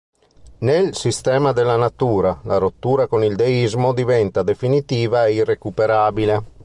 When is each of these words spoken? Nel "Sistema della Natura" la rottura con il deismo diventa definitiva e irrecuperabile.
Nel 0.61 0.95
"Sistema 0.95 1.51
della 1.51 1.75
Natura" 1.77 2.39
la 2.45 2.57
rottura 2.57 3.05
con 3.05 3.23
il 3.23 3.35
deismo 3.35 3.93
diventa 3.93 4.41
definitiva 4.41 5.27
e 5.27 5.33
irrecuperabile. 5.33 6.43